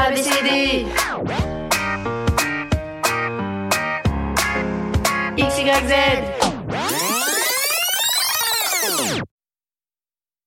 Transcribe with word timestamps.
ABCD 0.00 0.86
XYZ 5.36 5.92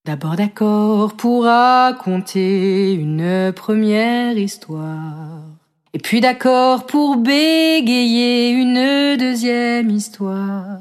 D'abord 0.06 0.36
d'accord 0.38 1.18
pour 1.18 1.44
raconter 1.44 2.94
une 2.94 3.52
première 3.54 4.38
histoire. 4.38 5.51
Et 5.94 6.00
puis 6.00 6.22
d'accord 6.22 6.86
pour 6.86 7.18
bégayer 7.18 8.52
une 8.52 9.18
deuxième 9.18 9.90
histoire. 9.90 10.78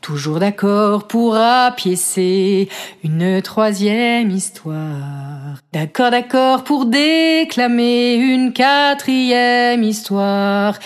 Toujours 0.00 0.40
d'accord 0.40 1.06
pour 1.06 1.36
apiécer 1.36 2.68
une 3.04 3.40
troisième 3.40 4.32
histoire. 4.32 5.60
D'accord, 5.72 6.10
d'accord 6.10 6.64
pour 6.64 6.86
déclamer 6.86 8.14
une 8.14 8.52
quatrième 8.52 9.84
histoire. 9.84 10.76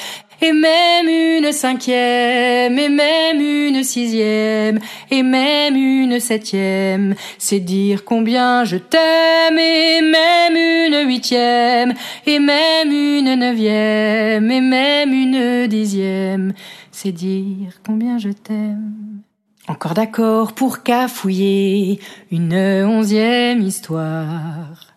Et 0.42 0.53
même 0.53 1.09
une 1.09 1.51
cinquième, 1.53 2.79
et 2.79 2.89
même 2.89 3.41
une 3.41 3.83
sixième, 3.83 4.78
et 5.11 5.23
même 5.23 5.77
une 5.77 6.20
septième. 6.20 7.15
C'est 7.39 7.61
dire 7.61 8.05
combien 8.05 8.65
je 8.65 8.77
t'aime, 8.77 9.59
et 9.59 10.03
même 10.03 10.56
une 10.56 11.09
huitième, 11.09 11.95
et 12.27 12.39
même 12.39 12.91
une 12.91 13.34
neuvième, 13.34 14.51
et 14.51 14.61
même 14.61 15.12
une 15.12 15.67
dixième. 15.69 16.53
C'est 16.93 17.12
dire 17.12 17.81
combien 17.84 18.19
je 18.19 18.31
t'aime. 18.31 19.23
Encore 19.69 19.95
d'accord 19.95 20.53
pour 20.53 20.83
cafouiller 20.83 21.98
une 22.31 22.55
onzième 22.55 23.62
histoire. 23.62 24.95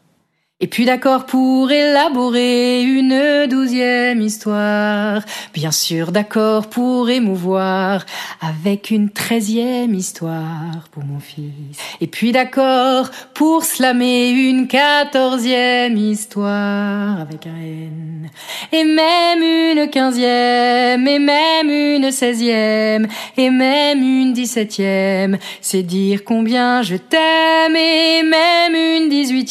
Et 0.61 0.67
puis 0.67 0.83
d'accord 0.83 1.25
pour 1.25 1.71
élaborer 1.71 2.81
une 2.81 3.47
douzième 3.49 4.19
histoire. 4.19 5.21
Bien 5.53 5.71
sûr 5.71 6.11
d'accord 6.11 6.67
pour 6.67 7.09
émouvoir 7.09 8.05
avec 8.41 8.91
une 8.91 9.09
treizième 9.09 9.93
histoire 9.93 10.89
pour 10.91 11.05
mon 11.05 11.21
fils. 11.21 11.79
Et 12.01 12.07
puis 12.07 12.33
d'accord 12.33 13.09
pour 13.33 13.63
slammer 13.63 14.31
une 14.31 14.67
quatorzième 14.67 15.95
histoire 15.95 17.21
avec 17.21 17.47
un 17.47 17.55
N. 17.57 18.29
Et 18.73 18.83
même 18.83 19.41
une 19.41 19.89
quinzième, 19.89 21.07
et 21.07 21.19
même 21.19 21.69
une 21.69 22.11
seizième, 22.11 23.07
et 23.37 23.49
même 23.49 24.01
une 24.01 24.33
dix-septième. 24.33 25.37
C'est 25.61 25.83
dire 25.83 26.25
combien 26.25 26.81
je 26.81 26.97
t'aime, 26.97 27.75
et 27.77 28.23
même 28.23 28.48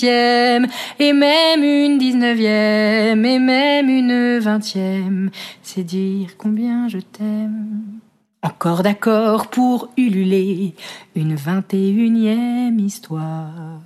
et 0.03 1.13
même 1.13 1.63
une 1.63 1.99
dix-neuvième, 1.99 3.25
et 3.25 3.39
même 3.39 3.89
une 3.89 4.39
vingtième. 4.39 5.31
C'est 5.63 5.85
dire 5.85 6.37
combien 6.37 6.89
je 6.89 6.99
t'aime. 6.99 8.01
Encore 8.43 8.83
d'accord 8.83 9.49
pour 9.49 9.89
ululer 9.97 10.75
une 11.17 11.35
vingt 11.35 11.75
et 11.75 11.91
unième 11.91 12.79
histoire. 12.79 13.81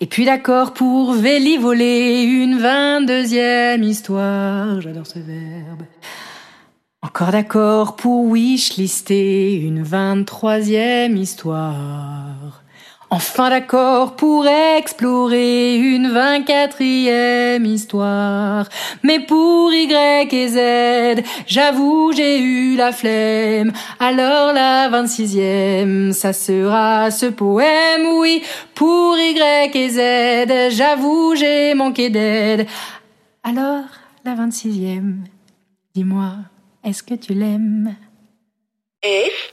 Et 0.00 0.06
puis 0.06 0.24
d'accord 0.24 0.72
pour 0.72 1.12
vélivoler 1.12 2.22
une 2.22 2.58
vingt-deuxième 2.58 3.82
histoire. 3.82 4.80
J'adore 4.80 5.06
ce 5.06 5.18
verbe. 5.18 5.82
Encore 7.02 7.32
d'accord 7.32 7.96
pour 7.96 8.24
wishlister 8.24 9.56
une 9.56 9.82
vingt-troisième 9.82 11.16
histoire. 11.16 12.63
Enfin 13.16 13.48
d'accord 13.48 14.16
pour 14.16 14.44
explorer 14.44 15.76
une 15.76 16.08
vingt-quatrième 16.08 17.64
histoire. 17.64 18.68
Mais 19.04 19.20
pour 19.20 19.72
Y 19.72 20.34
et 20.34 20.48
Z, 20.48 21.24
j'avoue 21.46 22.10
j'ai 22.12 22.40
eu 22.40 22.74
la 22.74 22.90
flemme. 22.90 23.70
Alors 24.00 24.52
la 24.52 24.88
vingt-sixième, 24.88 26.12
ça 26.12 26.32
sera 26.32 27.12
ce 27.12 27.26
poème, 27.26 28.04
oui. 28.18 28.42
Pour 28.74 29.16
Y 29.16 29.76
et 29.76 29.90
Z, 29.90 30.74
j'avoue 30.76 31.36
j'ai 31.36 31.74
manqué 31.74 32.10
d'aide. 32.10 32.66
Alors 33.44 33.84
la 34.24 34.34
vingt-sixième, 34.34 35.22
dis-moi, 35.94 36.32
est-ce 36.82 37.04
que 37.04 37.14
tu 37.14 37.32
l'aimes? 37.34 37.94
F 39.04 39.52